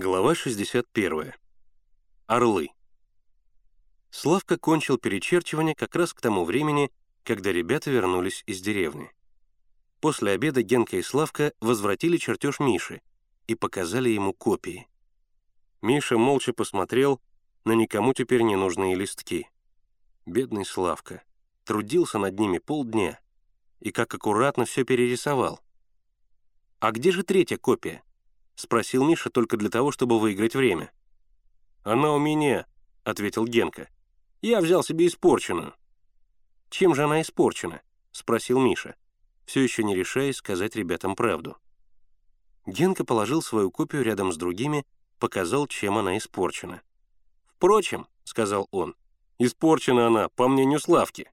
Глава 0.00 0.36
61. 0.36 1.32
Орлы. 2.28 2.68
Славка 4.10 4.56
кончил 4.56 4.96
перечерчивание 4.96 5.74
как 5.74 5.96
раз 5.96 6.14
к 6.14 6.20
тому 6.20 6.44
времени, 6.44 6.92
когда 7.24 7.50
ребята 7.50 7.90
вернулись 7.90 8.44
из 8.46 8.60
деревни. 8.60 9.10
После 9.98 10.30
обеда 10.30 10.62
Генка 10.62 10.98
и 10.98 11.02
Славка 11.02 11.52
возвратили 11.60 12.16
чертеж 12.16 12.60
Миши 12.60 13.02
и 13.48 13.56
показали 13.56 14.10
ему 14.10 14.32
копии. 14.32 14.86
Миша 15.82 16.16
молча 16.16 16.52
посмотрел 16.52 17.20
на 17.64 17.72
никому 17.72 18.14
теперь 18.14 18.42
не 18.42 18.54
нужные 18.54 18.94
листки. 18.94 19.48
Бедный 20.26 20.64
Славка. 20.64 21.24
Трудился 21.64 22.18
над 22.18 22.38
ними 22.38 22.58
полдня 22.58 23.18
и 23.80 23.90
как 23.90 24.14
аккуратно 24.14 24.64
все 24.64 24.84
перерисовал. 24.84 25.60
«А 26.78 26.92
где 26.92 27.10
же 27.10 27.24
третья 27.24 27.56
копия?»— 27.56 28.04
спросил 28.58 29.04
Миша 29.04 29.30
только 29.30 29.56
для 29.56 29.70
того, 29.70 29.92
чтобы 29.92 30.18
выиграть 30.18 30.56
время. 30.56 30.90
«Она 31.84 32.12
у 32.12 32.18
меня»,— 32.18 32.66
ответил 33.04 33.46
Генка. 33.46 33.88
«Я 34.42 34.60
взял 34.60 34.82
себе 34.82 35.06
испорченную». 35.06 35.74
«Чем 36.68 36.94
же 36.94 37.04
она 37.04 37.22
испорчена?»— 37.22 37.82
спросил 38.12 38.58
Миша, 38.58 38.96
все 39.46 39.62
еще 39.62 39.84
не 39.84 39.94
решаясь 39.94 40.36
сказать 40.36 40.74
ребятам 40.74 41.14
правду. 41.14 41.56
Генка 42.66 43.04
положил 43.04 43.42
свою 43.42 43.70
копию 43.70 44.02
рядом 44.02 44.32
с 44.32 44.36
другими, 44.36 44.84
показал, 45.20 45.68
чем 45.68 45.96
она 45.96 46.18
испорчена. 46.18 46.82
«Впрочем»,— 47.46 48.08
сказал 48.24 48.66
он,— 48.72 48.96
«испорчена 49.38 50.08
она, 50.08 50.28
по 50.30 50.48
мнению 50.48 50.80
Славки. 50.80 51.30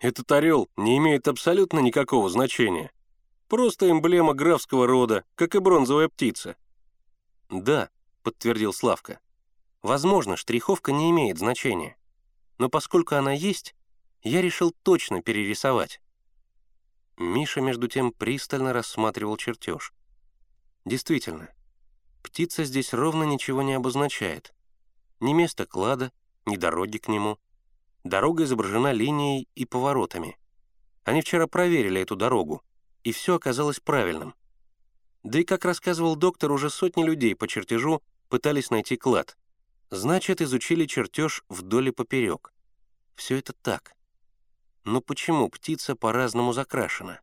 Этот 0.00 0.30
орел 0.30 0.68
не 0.76 0.98
имеет 0.98 1.28
абсолютно 1.28 1.78
никакого 1.78 2.28
значения. 2.28 2.92
Просто 3.52 3.90
эмблема 3.90 4.32
графского 4.32 4.86
рода, 4.86 5.26
как 5.34 5.54
и 5.54 5.58
бронзовая 5.58 6.08
птица». 6.08 6.56
«Да»,— 7.50 7.90
подтвердил 8.22 8.72
Славка. 8.72 9.20
«Возможно, 9.82 10.38
штриховка 10.38 10.90
не 10.90 11.10
имеет 11.10 11.36
значения. 11.36 11.98
Но 12.56 12.70
поскольку 12.70 13.14
она 13.14 13.30
есть, 13.32 13.74
я 14.22 14.40
решил 14.40 14.74
точно 14.82 15.20
перерисовать». 15.20 16.00
Миша, 17.18 17.60
между 17.60 17.88
тем, 17.88 18.12
пристально 18.12 18.72
рассматривал 18.72 19.36
чертеж. 19.36 19.92
Действительно, 20.86 21.50
птица 22.22 22.64
здесь 22.64 22.94
ровно 22.94 23.24
ничего 23.24 23.60
не 23.60 23.74
обозначает. 23.74 24.54
Ни 25.20 25.34
место 25.34 25.66
клада, 25.66 26.10
ни 26.46 26.56
дороги 26.56 26.96
к 26.96 27.06
нему. 27.06 27.38
Дорога 28.02 28.44
изображена 28.44 28.92
линией 28.92 29.46
и 29.54 29.66
поворотами. 29.66 30.38
Они 31.04 31.20
вчера 31.20 31.46
проверили 31.46 32.00
эту 32.00 32.16
дорогу, 32.16 32.62
и 33.04 33.12
все 33.12 33.36
оказалось 33.36 33.80
правильным. 33.80 34.34
Да 35.22 35.38
и, 35.38 35.44
как 35.44 35.64
рассказывал 35.64 36.16
доктор, 36.16 36.50
уже 36.52 36.70
сотни 36.70 37.04
людей 37.04 37.34
по 37.34 37.46
чертежу 37.46 38.02
пытались 38.28 38.70
найти 38.70 38.96
клад. 38.96 39.36
Значит, 39.90 40.40
изучили 40.40 40.86
чертеж 40.86 41.44
вдоль 41.48 41.88
и 41.88 41.92
поперек. 41.92 42.52
Все 43.14 43.38
это 43.38 43.52
так. 43.52 43.94
Но 44.84 45.00
почему 45.00 45.48
птица 45.48 45.94
по-разному 45.94 46.52
закрашена? 46.52 47.20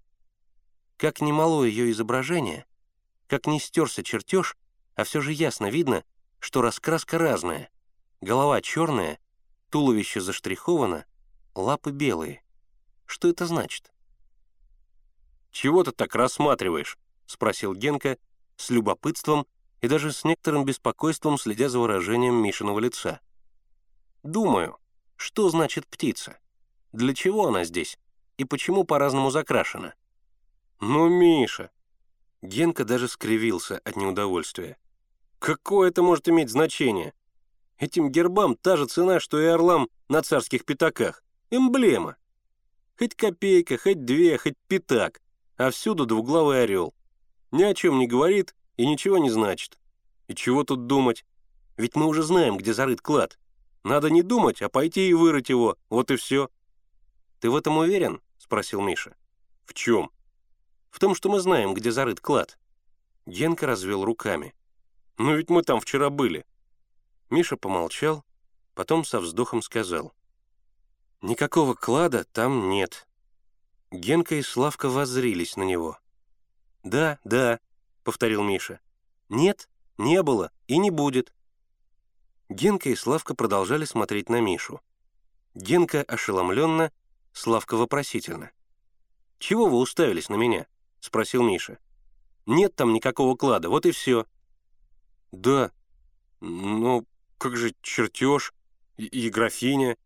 Как 0.98 1.20
немало 1.22 1.64
ее 1.64 1.92
изображение, 1.92 2.66
как 3.28 3.48
не 3.48 3.60
стерся 3.60 4.04
чертеж, 4.04 4.56
а 4.96 5.04
все 5.04 5.22
же 5.22 5.34
ясно 5.34 5.70
видно, 5.70 6.04
что 6.40 6.62
раскраска 6.62 7.18
разная. 7.18 7.70
Голова 8.22 8.62
черная, 8.62 9.20
туловище 9.70 10.22
заштриховано, 10.22 11.06
лапы 11.56 11.92
белые. 11.92 12.44
Что 13.06 13.30
это 13.30 13.46
значит? 13.46 13.92
«Чего 15.52 15.84
ты 15.84 15.92
так 15.92 16.16
рассматриваешь?»— 16.16 16.98
спросил 17.26 17.74
Генка 17.74 18.18
с 18.56 18.70
любопытством 18.70 19.48
и 19.82 19.88
даже 19.88 20.12
с 20.12 20.24
некоторым 20.24 20.66
беспокойством, 20.66 21.38
следя 21.38 21.70
за 21.70 21.80
выражением 21.80 22.36
Мишиного 22.36 22.80
лица. 22.80 23.20
«Думаю, 24.24 24.78
что 25.16 25.50
значит 25.50 25.88
птица? 25.88 26.38
Для 26.92 27.14
чего 27.14 27.48
она 27.48 27.64
здесь? 27.64 27.98
И 28.38 28.46
почему 28.46 28.84
по-разному 28.84 29.32
закрашена?» 29.32 29.94
«Ну, 30.80 31.10
Миша!» 31.10 31.72
Генка 32.42 32.86
даже 32.86 33.08
скривился 33.08 33.80
от 33.80 33.96
неудовольствия. 33.96 34.78
«Какое 35.40 35.90
это 35.90 36.04
может 36.04 36.30
иметь 36.30 36.50
значение? 36.50 37.14
Этим 37.78 38.12
гербам 38.12 38.56
та 38.56 38.78
же 38.78 38.86
цена, 38.86 39.20
что 39.20 39.40
и 39.40 39.46
орлам 39.46 39.90
на 40.10 40.22
царских 40.22 40.66
пятаках. 40.66 41.24
Эмблема. 41.50 42.18
Хоть 42.98 43.16
копейка, 43.16 43.78
хоть 43.78 44.04
две, 44.04 44.38
хоть 44.38 44.58
пятак 44.68 45.22
а 45.60 45.72
всюду 45.72 46.06
двуглавый 46.06 46.64
орел. 46.64 46.96
Ни 47.52 47.64
о 47.64 47.76
чем 47.76 48.00
не 48.00 48.08
говорит 48.08 48.56
и 48.78 48.88
ничего 48.88 49.18
не 49.18 49.30
значит. 49.30 49.78
И 50.30 50.34
чего 50.34 50.64
тут 50.64 50.88
думать? 50.88 51.26
Ведь 51.76 51.98
мы 51.98 52.08
уже 52.08 52.24
знаем, 52.24 52.56
где 52.56 52.74
зарыт 52.74 53.02
клад. 53.02 53.38
Надо 53.84 54.10
не 54.10 54.22
думать, 54.22 54.62
а 54.62 54.70
пойти 54.70 55.10
и 55.10 55.14
вырыть 55.14 55.50
его, 55.50 55.78
вот 55.90 56.12
и 56.12 56.16
все. 56.16 56.50
«Ты 57.42 57.50
в 57.50 57.56
этом 57.58 57.78
уверен?»— 57.78 58.22
спросил 58.38 58.82
Миша. 58.82 59.16
«В 59.66 59.74
чем?» 59.74 60.12
«В 60.92 61.00
том, 61.00 61.14
что 61.14 61.30
мы 61.30 61.42
знаем, 61.42 61.74
где 61.74 61.92
зарыт 61.92 62.22
клад». 62.22 62.58
Генка 63.26 63.68
развел 63.68 64.06
руками. 64.06 64.56
«Ну 65.18 65.36
ведь 65.36 65.50
мы 65.50 65.64
там 65.64 65.82
вчера 65.82 66.10
были». 66.10 66.46
Миша 67.30 67.58
помолчал, 67.58 68.24
потом 68.76 69.04
со 69.04 69.20
вздохом 69.20 69.62
сказал. 69.62 70.14
«Никакого 71.22 71.74
клада 71.74 72.24
там 72.24 72.70
нет. 72.70 73.09
Генка 73.92 74.36
и 74.36 74.44
Славка 74.44 74.88
воззрились 74.88 75.58
на 75.58 75.64
него. 75.64 75.98
«Да, 76.84 77.20
да»,— 77.24 77.60
повторил 78.04 78.44
Миша. 78.44 78.80
«Нет, 79.30 79.68
не 79.98 80.22
было 80.22 80.52
и 80.68 80.78
не 80.78 80.92
будет». 80.92 81.34
Генка 82.50 82.90
и 82.90 82.96
Славка 82.96 83.34
продолжали 83.34 83.86
смотреть 83.86 84.30
на 84.30 84.42
Мишу. 84.42 84.82
Генка 85.56 86.04
ошеломленно, 86.04 86.92
Славка 87.34 87.78
вопросительно. 87.78 88.52
«Чего 89.40 89.68
вы 89.68 89.78
уставились 89.78 90.30
на 90.30 90.36
меня?»— 90.36 90.68
спросил 91.00 91.42
Миша. 91.42 91.80
«Нет 92.46 92.76
там 92.76 92.94
никакого 92.94 93.36
клада, 93.36 93.70
вот 93.70 93.86
и 93.88 93.92
все». 93.92 94.28
«Да, 95.32 95.72
ну, 96.42 97.06
как 97.38 97.58
же 97.58 97.74
чертеж 97.82 98.54
и, 98.98 99.06
и 99.06 99.30
графиня, 99.30 99.98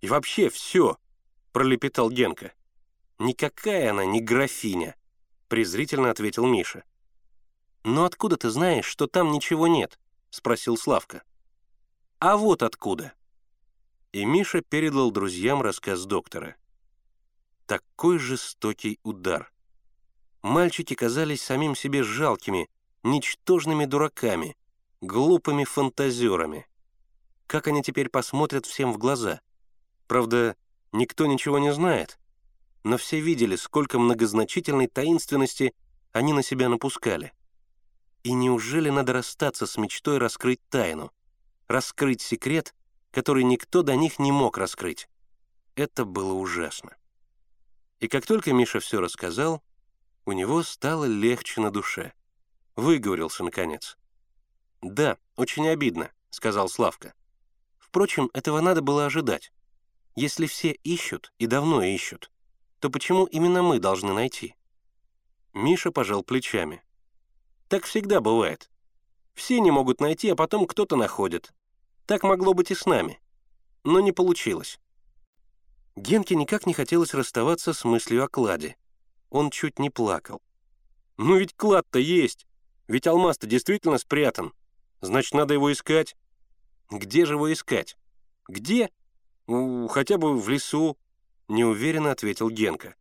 и 0.00 0.08
вообще 0.08 0.48
все»,— 0.48 0.98
пролепетал 1.52 2.10
Генка. 2.10 2.52
«Никакая 3.18 3.90
она 3.90 4.04
не 4.04 4.20
графиня»,— 4.20 4.96
презрительно 5.48 6.10
ответил 6.10 6.46
Миша. 6.46 6.84
«Но 7.84 8.04
откуда 8.04 8.36
ты 8.36 8.50
знаешь, 8.50 8.86
что 8.86 9.06
там 9.06 9.32
ничего 9.32 9.66
нет?»— 9.66 9.98
спросил 10.30 10.76
Славка. 10.76 11.22
«А 12.18 12.36
вот 12.36 12.62
откуда». 12.62 13.12
И 14.12 14.24
Миша 14.24 14.60
передал 14.60 15.10
друзьям 15.10 15.62
рассказ 15.62 16.04
доктора. 16.04 16.56
Такой 17.66 18.18
жестокий 18.18 18.98
удар. 19.02 19.52
Мальчики 20.42 20.94
казались 20.94 21.42
самим 21.42 21.74
себе 21.74 22.02
жалкими, 22.02 22.68
ничтожными 23.02 23.84
дураками, 23.84 24.56
глупыми 25.00 25.64
фантазерами. 25.64 26.66
Как 27.46 27.68
они 27.68 27.82
теперь 27.82 28.08
посмотрят 28.08 28.66
всем 28.66 28.92
в 28.92 28.98
глаза? 28.98 29.40
Правда, 30.06 30.56
никто 30.92 31.26
ничего 31.26 31.58
не 31.58 31.72
знает, 31.72 32.18
но 32.84 32.96
все 32.96 33.20
видели, 33.20 33.56
сколько 33.56 33.98
многозначительной 33.98 34.88
таинственности 34.88 35.74
они 36.12 36.32
на 36.32 36.42
себя 36.42 36.68
напускали. 36.68 37.32
И 38.22 38.32
неужели 38.32 38.90
надо 38.90 39.12
расстаться 39.12 39.66
с 39.66 39.76
мечтой 39.76 40.18
раскрыть 40.18 40.60
тайну, 40.68 41.12
раскрыть 41.68 42.20
секрет, 42.20 42.74
который 43.10 43.44
никто 43.44 43.82
до 43.82 43.96
них 43.96 44.18
не 44.18 44.32
мог 44.32 44.58
раскрыть? 44.58 45.08
Это 45.74 46.04
было 46.04 46.32
ужасно. 46.32 46.96
И 48.00 48.08
как 48.08 48.26
только 48.26 48.52
Миша 48.52 48.80
все 48.80 49.00
рассказал, 49.00 49.62
у 50.24 50.32
него 50.32 50.62
стало 50.62 51.04
легче 51.04 51.60
на 51.60 51.70
душе. 51.70 52.12
Выговорился, 52.76 53.44
наконец. 53.44 53.96
«Да, 54.80 55.18
очень 55.36 55.68
обидно»,— 55.68 56.10
сказал 56.30 56.68
Славка. 56.68 57.14
«Впрочем, 57.78 58.30
этого 58.34 58.60
надо 58.60 58.82
было 58.82 59.06
ожидать. 59.06 59.52
Если 60.16 60.46
все 60.46 60.72
ищут, 60.82 61.32
и 61.38 61.46
давно 61.46 61.82
ищут, 61.82 62.31
то 62.82 62.90
почему 62.90 63.26
именно 63.26 63.62
мы 63.62 63.78
должны 63.78 64.12
найти? 64.12 64.56
Миша 65.52 65.92
пожал 65.92 66.24
плечами. 66.24 66.82
Так 67.68 67.84
всегда 67.84 68.20
бывает. 68.20 68.72
Все 69.34 69.60
не 69.60 69.70
могут 69.70 70.00
найти, 70.00 70.28
а 70.30 70.34
потом 70.34 70.66
кто-то 70.66 70.96
находит. 70.96 71.54
Так 72.06 72.24
могло 72.24 72.54
быть 72.54 72.72
и 72.72 72.74
с 72.74 72.84
нами. 72.84 73.20
Но 73.84 74.00
не 74.00 74.10
получилось. 74.10 74.80
Генке 75.94 76.34
никак 76.34 76.66
не 76.66 76.74
хотелось 76.74 77.14
расставаться 77.14 77.72
с 77.72 77.84
мыслью 77.84 78.24
о 78.24 78.28
кладе. 78.28 78.76
Он 79.30 79.50
чуть 79.50 79.78
не 79.78 79.88
плакал. 79.88 80.42
«Ну 81.18 81.36
ведь 81.36 81.54
клад-то 81.54 82.00
есть! 82.00 82.48
Ведь 82.88 83.06
алмаз-то 83.06 83.46
действительно 83.46 83.98
спрятан. 83.98 84.52
Значит, 85.00 85.34
надо 85.34 85.54
его 85.54 85.70
искать. 85.72 86.16
Где 86.90 87.26
же 87.26 87.34
его 87.34 87.52
искать? 87.52 87.96
Где? 88.48 88.90
Ну, 89.46 89.86
хотя 89.86 90.18
бы 90.18 90.36
в 90.36 90.48
лесу, 90.48 90.98
неуверенно 91.52 92.10
ответил 92.10 92.50
Генка. 92.50 92.96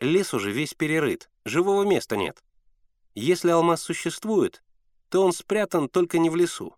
Лес 0.00 0.34
уже 0.34 0.52
весь 0.52 0.74
перерыт, 0.74 1.30
живого 1.44 1.84
места 1.84 2.16
нет. 2.16 2.42
Если 3.14 3.50
алмаз 3.50 3.82
существует, 3.82 4.62
то 5.08 5.24
он 5.24 5.32
спрятан 5.32 5.88
только 5.88 6.18
не 6.18 6.30
в 6.30 6.36
лесу. 6.36 6.76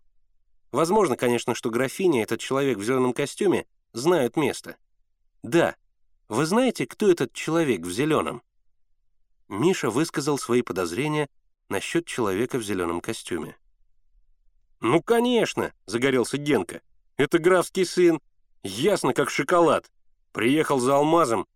Возможно, 0.71 1.17
конечно, 1.17 1.53
что 1.53 1.69
графиня 1.69 2.23
этот 2.23 2.39
человек 2.39 2.77
в 2.77 2.83
зеленом 2.83 3.13
костюме 3.13 3.65
знают 3.91 4.37
место. 4.37 4.77
Да, 5.43 5.75
вы 6.29 6.45
знаете, 6.45 6.87
кто 6.87 7.11
этот 7.11 7.33
человек 7.33 7.81
в 7.81 7.91
зеленом? 7.91 8.41
Миша 9.49 9.89
высказал 9.89 10.37
свои 10.37 10.61
подозрения 10.61 11.29
насчет 11.67 12.05
человека 12.05 12.57
в 12.57 12.63
зеленом 12.63 13.01
костюме. 13.01 13.57
«Ну, 14.79 15.01
конечно!»— 15.01 15.73
загорелся 15.85 16.37
Генка. 16.37 16.81
«Это 17.17 17.37
графский 17.37 17.85
сын. 17.85 18.19
Ясно, 18.63 19.13
как 19.13 19.29
шоколад. 19.29 19.91
Приехал 20.31 20.79
за 20.79 20.95
алмазом 20.95 21.47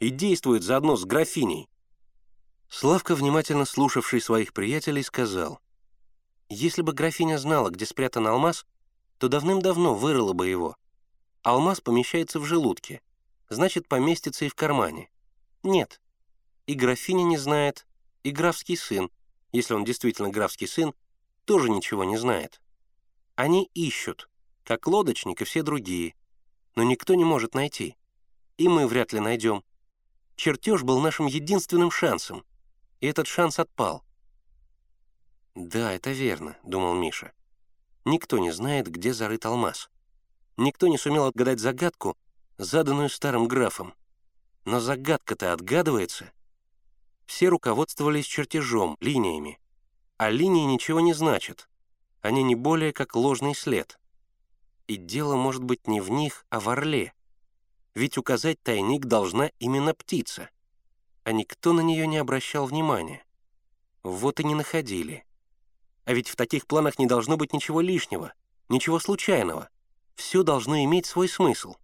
и 0.00 0.10
действует 0.10 0.62
заодно 0.62 0.96
с 0.96 1.04
графиней». 1.04 1.68
Славка, 2.68 3.14
внимательно 3.14 3.64
слушавший 3.64 4.20
своих 4.20 4.52
приятелей, 4.52 5.02
сказал, 5.02 5.60
«Если 6.48 6.82
бы 6.82 6.92
графиня 6.92 7.38
знала, 7.38 7.70
где 7.70 7.84
спрятан 7.84 8.26
алмаз, 8.26 8.64
то 9.18 9.28
давным-давно 9.28 9.94
вырыла 9.94 10.32
бы 10.32 10.48
его. 10.48 10.76
Алмаз 11.42 11.80
помещается 11.80 12.40
в 12.40 12.44
желудке, 12.44 13.00
значит, 13.48 13.86
поместится 13.86 14.44
и 14.44 14.48
в 14.48 14.54
кармане. 14.54 15.10
Нет, 15.62 16.00
и 16.66 16.74
графиня 16.74 17.22
не 17.24 17.36
знает, 17.36 17.86
и 18.22 18.30
графский 18.30 18.76
сын, 18.76 19.10
если 19.52 19.74
он 19.74 19.84
действительно 19.84 20.30
графский 20.30 20.66
сын, 20.66 20.94
тоже 21.44 21.70
ничего 21.70 22.04
не 22.04 22.16
знает. 22.16 22.60
Они 23.34 23.70
ищут, 23.74 24.28
как 24.64 24.86
лодочник 24.86 25.40
и 25.42 25.44
все 25.44 25.62
другие, 25.62 26.14
но 26.74 26.82
никто 26.82 27.14
не 27.14 27.24
может 27.24 27.54
найти. 27.54 27.96
И 28.62 28.68
мы 28.68 28.86
вряд 28.86 29.12
ли 29.12 29.18
найдем. 29.18 29.64
Чертеж 30.36 30.84
был 30.84 31.00
нашим 31.00 31.26
единственным 31.26 31.90
шансом, 31.90 32.44
и 33.00 33.08
этот 33.08 33.26
шанс 33.26 33.58
отпал. 33.58 34.04
«Да, 35.56 35.90
это 35.90 36.12
верно»,— 36.12 36.56
думал 36.62 36.94
Миша. 36.94 37.32
«Никто 38.04 38.38
не 38.38 38.52
знает, 38.52 38.86
где 38.86 39.12
зарыт 39.12 39.46
алмаз. 39.46 39.90
Никто 40.56 40.86
не 40.86 40.96
сумел 40.96 41.24
отгадать 41.24 41.58
загадку, 41.58 42.16
заданную 42.56 43.08
старым 43.08 43.48
графом. 43.48 43.94
Но 44.64 44.78
загадка-то 44.78 45.52
отгадывается. 45.52 46.30
Все 47.26 47.48
руководствовались 47.48 48.26
чертежом, 48.26 48.96
линиями. 49.00 49.58
А 50.18 50.30
линии 50.30 50.66
ничего 50.66 51.00
не 51.00 51.14
значат. 51.14 51.68
Они 52.20 52.44
не 52.44 52.54
более 52.54 52.92
как 52.92 53.16
ложный 53.16 53.56
след. 53.56 53.98
И 54.86 54.94
дело 54.94 55.34
может 55.34 55.64
быть 55.64 55.88
не 55.88 56.00
в 56.00 56.12
них, 56.12 56.46
а 56.48 56.60
в 56.60 56.68
орле. 56.68 57.12
Ведь 57.94 58.18
указать 58.18 58.62
тайник 58.62 59.04
должна 59.04 59.50
именно 59.58 59.94
птица— 59.94 60.48
а 61.24 61.32
никто 61.32 61.72
на 61.72 61.80
нее 61.80 62.06
не 62.06 62.18
обращал 62.18 62.66
внимания. 62.66 63.24
Вот 64.02 64.40
и 64.40 64.44
не 64.44 64.54
находили. 64.54 65.24
А 66.04 66.12
ведь 66.12 66.28
в 66.28 66.36
таких 66.36 66.66
планах 66.66 66.98
не 66.98 67.06
должно 67.06 67.36
быть 67.36 67.52
ничего 67.52 67.80
лишнего, 67.80 68.32
ничего 68.68 68.98
случайного. 68.98 69.68
Все 70.16 70.42
должно 70.42 70.82
иметь 70.84 71.06
свой 71.06 71.28
смысл. 71.28 71.76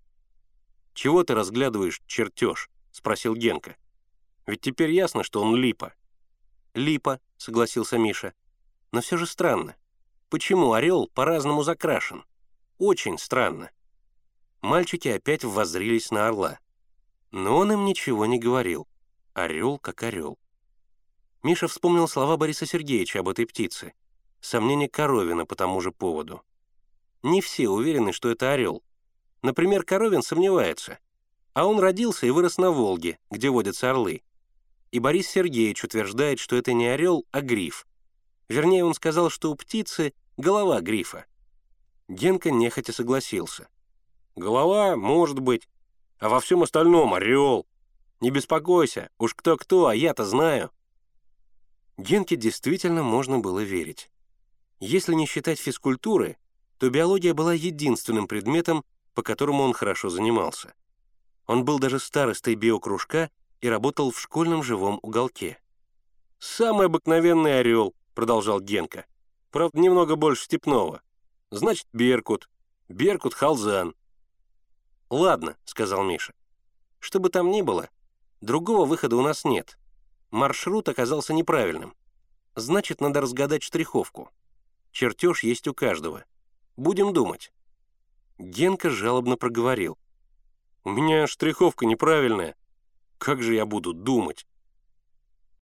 «Чего 0.92 1.22
ты 1.22 1.34
разглядываешь 1.34 2.02
чертеж?»— 2.06 2.68
спросил 2.90 3.36
Генка. 3.36 3.76
«Ведь 4.46 4.60
теперь 4.60 4.90
ясно, 4.90 5.22
что 5.22 5.40
он 5.40 5.54
липа». 5.54 5.94
«Липа»,— 6.74 7.20
согласился 7.36 7.98
Миша. 7.98 8.34
«Но 8.90 9.00
все 9.00 9.16
же 9.16 9.26
странно. 9.26 9.76
Почему 10.28 10.72
орел 10.72 11.08
по-разному 11.14 11.62
закрашен? 11.62 12.24
Очень 12.78 13.18
странно». 13.18 13.70
Мальчики 14.62 15.08
опять 15.08 15.44
воззрились 15.44 16.10
на 16.10 16.26
орла. 16.26 16.58
Но 17.30 17.56
он 17.56 17.72
им 17.72 17.84
ничего 17.84 18.26
не 18.26 18.38
говорил. 18.38 18.88
Орел 19.34 19.78
как 19.78 20.02
орел. 20.02 20.38
Миша 21.42 21.68
вспомнил 21.68 22.08
слова 22.08 22.36
Бориса 22.36 22.66
Сергеевича 22.66 23.20
об 23.20 23.28
этой 23.28 23.46
птице. 23.46 23.92
Сомнение 24.40 24.88
Коровина 24.88 25.46
по 25.46 25.54
тому 25.54 25.80
же 25.80 25.92
поводу. 25.92 26.42
Не 27.22 27.40
все 27.40 27.68
уверены, 27.68 28.12
что 28.12 28.30
это 28.30 28.52
орел. 28.52 28.82
Например, 29.42 29.84
Коровин 29.84 30.22
сомневается. 30.22 30.98
А 31.54 31.66
он 31.66 31.78
родился 31.78 32.26
и 32.26 32.30
вырос 32.30 32.58
на 32.58 32.70
Волге, 32.70 33.18
где 33.30 33.50
водятся 33.50 33.90
орлы. 33.90 34.22
И 34.90 34.98
Борис 34.98 35.28
Сергеевич 35.28 35.84
утверждает, 35.84 36.38
что 36.38 36.56
это 36.56 36.72
не 36.72 36.86
орел, 36.86 37.26
а 37.30 37.40
гриф. 37.40 37.86
Вернее, 38.48 38.84
он 38.84 38.94
сказал, 38.94 39.30
что 39.30 39.50
у 39.50 39.54
птицы 39.54 40.14
голова 40.36 40.80
грифа. 40.80 41.26
Генка 42.08 42.50
нехотя 42.50 42.92
согласился. 42.92 43.68
«Голова, 44.38 44.94
может 44.94 45.40
быть, 45.40 45.68
а 46.20 46.28
во 46.28 46.38
всем 46.38 46.62
остальном 46.62 47.12
орел. 47.12 47.66
Не 48.20 48.30
беспокойся, 48.30 49.10
уж 49.18 49.34
кто-кто, 49.34 49.88
а 49.88 49.94
я-то 49.96 50.24
знаю». 50.24 50.70
Генке 51.96 52.36
действительно 52.36 53.02
можно 53.02 53.40
было 53.40 53.58
верить. 53.58 54.12
Если 54.78 55.14
не 55.14 55.26
считать 55.26 55.58
физкультуры, 55.58 56.36
то 56.78 56.88
биология 56.88 57.34
была 57.34 57.52
единственным 57.52 58.28
предметом, 58.28 58.84
по 59.14 59.24
которому 59.24 59.64
он 59.64 59.72
хорошо 59.72 60.08
занимался. 60.08 60.72
Он 61.48 61.64
был 61.64 61.80
даже 61.80 61.98
старостой 61.98 62.54
биокружка 62.54 63.32
и 63.60 63.68
работал 63.68 64.12
в 64.12 64.20
школьном 64.20 64.62
живом 64.62 65.00
уголке. 65.02 65.58
«Самый 66.38 66.86
обыкновенный 66.86 67.58
орел»,— 67.58 67.92
продолжал 68.14 68.60
Генка. 68.60 69.04
«Правда, 69.50 69.80
немного 69.80 70.14
больше 70.14 70.44
степного. 70.44 71.02
Значит, 71.50 71.88
Беркут. 71.92 72.48
Беркут 72.88 73.34
Халзан». 73.34 73.96
«Ладно»,— 75.10 75.56
сказал 75.64 76.02
Миша. 76.02 76.34
«Что 76.98 77.20
бы 77.20 77.28
там 77.28 77.50
ни 77.50 77.62
было, 77.62 77.88
Другого 78.40 78.86
выхода 78.86 79.16
у 79.16 79.22
нас 79.22 79.44
нет. 79.44 79.78
Маршрут 80.30 80.88
оказался 80.88 81.34
неправильным. 81.34 81.94
Значит, 82.54 83.00
надо 83.00 83.20
разгадать 83.20 83.64
штриховку. 83.64 84.30
Чертеж 84.92 85.42
есть 85.42 85.66
у 85.66 85.74
каждого. 85.74 86.24
Будем 86.76 87.12
думать. 87.12 87.52
Генка 88.38 88.90
жалобно 88.90 89.36
проговорил. 89.36 89.98
«У 90.84 90.90
меня 90.90 91.26
штриховка 91.26 91.84
неправильная. 91.84 92.54
Как 93.18 93.42
же 93.42 93.54
я 93.54 93.66
буду 93.66 93.92
думать?» 93.92 94.46